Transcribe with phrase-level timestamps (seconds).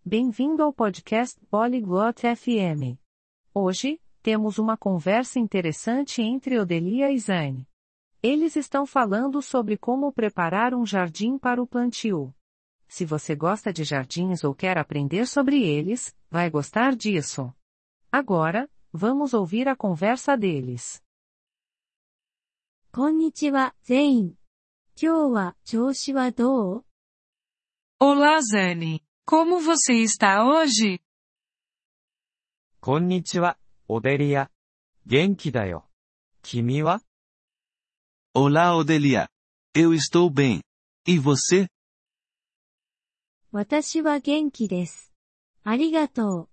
[0.00, 2.97] Bem-vindo ao podcast Polyglot FM.
[3.53, 7.67] Hoje, temos uma conversa interessante entre Odelia e Zane.
[8.23, 12.33] Eles estão falando sobre como preparar um jardim para o plantio.
[12.87, 17.53] Se você gosta de jardins ou quer aprender sobre eles, vai gostar disso.
[18.11, 21.01] Agora, vamos ouvir a conversa deles.
[22.91, 24.35] こんにちは、全員。
[25.01, 26.85] 今日は調子はどう
[27.99, 29.01] Olá, Zane.
[29.24, 31.00] Como você está hoje?
[32.80, 34.50] こんにちは、オデリア。
[35.06, 35.88] 元気だよ。
[36.42, 37.00] 君は
[38.34, 39.28] Olá, Odelia.
[39.74, 40.60] Eu estou bem.
[41.06, 41.68] E você?
[43.50, 45.12] 私は元気です。
[45.64, 46.48] ありがとう。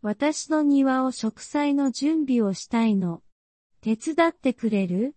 [0.00, 3.22] 私の庭を植栽の準備をしたいの。
[3.80, 5.16] 手伝ってくれる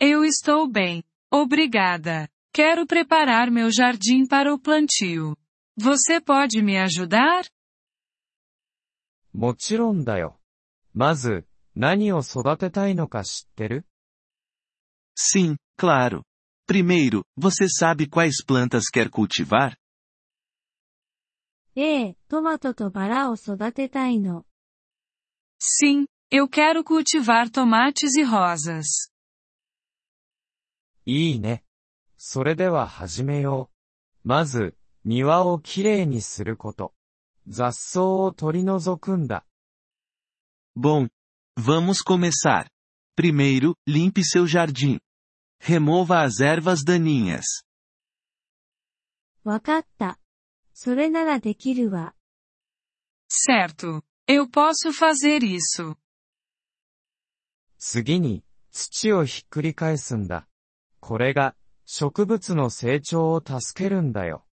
[0.00, 1.04] Eu estou bem.
[1.32, 2.28] Obrigada.
[2.52, 5.36] Quero preparar meu jardim para o plantio.
[5.78, 7.44] Você pode me ajudar?
[9.32, 10.38] もちろんだよ。
[10.92, 13.86] まず、何を育てたいのか知ってる
[15.16, 16.22] Sim, claro.
[16.68, 19.76] Primeiro, você sabe quais plantas quer cultivar?
[21.76, 24.46] ええ、トマトとバラを育てたいの。
[25.60, 29.10] Sim, eu quero cultivar tomates e rosas.
[31.06, 31.64] いいね。
[32.16, 33.70] それでは始めよ
[34.24, 34.28] う。
[34.28, 34.76] まず、
[35.09, 36.93] 庭をきれいにすること。
[37.47, 39.43] 雑草を取り除くんだ。
[40.77, 41.09] Bom,
[41.57, 42.67] vamos começar.
[43.19, 44.99] Primeiro, limpe seu jardim.
[45.59, 47.41] Remova as ervas daninhas.
[49.43, 50.19] わかった。
[50.75, 52.13] それならできるわ。
[53.27, 54.03] Certo.
[54.27, 55.95] Eu posso fazer isso.
[57.79, 60.47] 次に、土をひっくり返すんだ。
[60.99, 61.55] これが、
[61.87, 64.45] 植物の成長を助けるんだよ。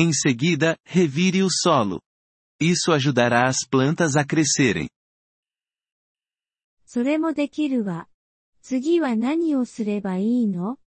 [0.00, 2.00] Em seguida, revire o solo.
[2.60, 4.88] Isso ajudará as plantas a crescerem.
[6.84, 8.08] それもできるわ。
[8.62, 10.78] 次は何をすればいいの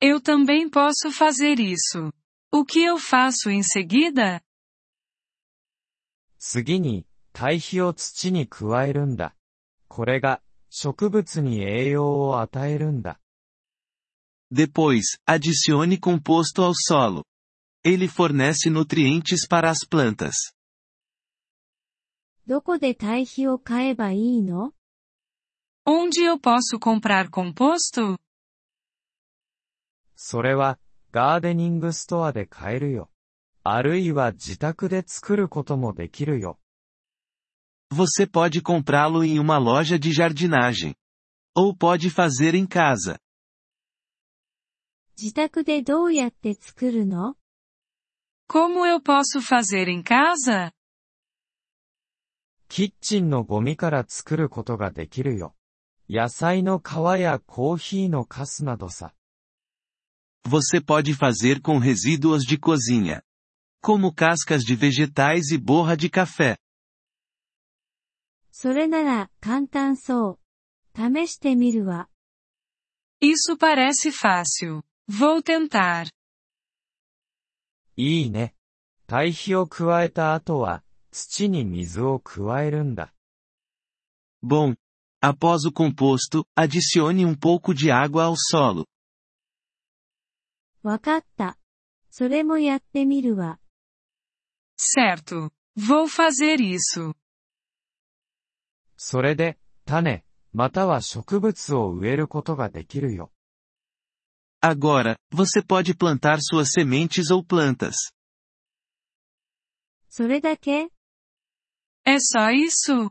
[0.00, 2.12] Eu também posso fazer isso.
[2.52, 4.42] O que eu faço em seguida?
[6.38, 9.34] 次に、堆肥を土に加えるんだ。
[9.88, 13.20] これが、植物に栄養を与えるんだ。
[14.52, 17.24] Depois, adicione composto ao solo.
[17.84, 20.54] Ele fornece nutrientes para as plantas.
[22.46, 24.72] どこで堆肥を買えばいいの
[25.86, 28.18] Onde eu posso comprar composto?
[30.14, 30.78] それは、
[31.10, 33.10] ガーデニングストアで買えるよ。
[33.62, 36.58] あるいは自宅で作ることもできるよ。
[37.92, 40.94] Você pode comprá-lo em uma loja de jardinagem.
[41.54, 43.18] Ou pode fazer em casa.
[45.16, 47.36] 自宅でどうやって作るの
[48.48, 50.72] Como eu posso fazer em casa?
[52.68, 55.54] キッチンのゴミから作ることができるよ。
[56.08, 59.14] 野菜の皮やコーヒーのカスなどさ。
[60.46, 63.22] Você pode fazer com resíduos de cozinha.
[63.80, 66.58] Como cascas de vegetais e borra de café.
[68.50, 70.38] それなら簡単そう。
[70.96, 72.08] 試してみるわ。
[73.20, 74.82] Isso parece fácil.
[75.08, 76.08] Vou tentar.
[78.01, 78.55] いいね。
[79.07, 83.13] 堆肥を加えた後は、土に水を加えるんだ。
[84.41, 84.77] Bom,
[85.21, 88.85] após o composto, adicione um pouco de água ao solo.
[90.81, 91.57] わかった。
[92.09, 93.59] それもやってみるわ。
[94.77, 95.51] Certo.
[95.77, 97.15] Vou fazer isso.
[98.95, 100.23] それで、種、
[100.53, 103.33] または植物を植えることができるよ。
[104.62, 107.94] Agora, você pode plantar suas sementes ou plantas.
[110.08, 110.88] それだけ
[112.06, 113.10] É só isso?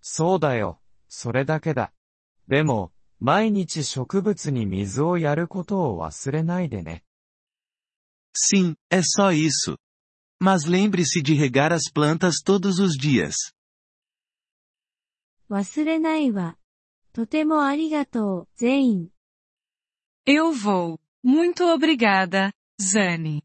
[0.00, 0.80] そうだよ。
[1.08, 1.92] それだけだ。
[2.48, 7.04] でも、毎日植物に水をやることを忘れないでね。
[8.34, 9.76] Sim, é só isso.
[10.40, 13.34] Mas lembre-se de regar as plantas todos os dias.
[15.50, 16.56] 忘れないわ。
[17.12, 19.08] とてもありがとう、全員。
[20.27, 20.99] Eu vou.
[21.23, 22.51] Muito obrigada,
[22.81, 23.43] Zane.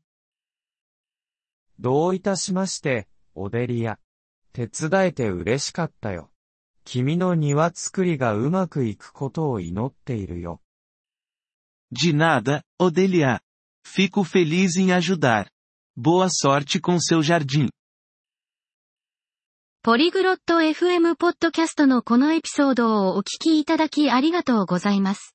[1.79, 3.99] どういたしまして、オデリア。
[4.55, 6.31] 手伝えて嬉しかったよ。
[6.85, 10.63] 君の庭作りがうまくいくことを祈っているよ。
[11.93, 13.41] De nada, Odelia.
[13.85, 15.51] Fico feliz em ajudar.
[15.99, 17.69] Boa sorte com seu jardim.
[19.83, 25.35] ポリグロット FM ポッドキャストのこのエピソードをお聞きいただきありがとうございます。